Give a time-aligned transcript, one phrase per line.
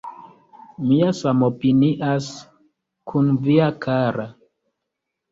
[0.91, 2.29] Mia samopinias
[3.11, 4.25] kun via kara